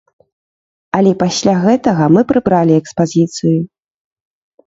[0.99, 3.59] Але пасля гэтага мы прыбралі экспазіцыю.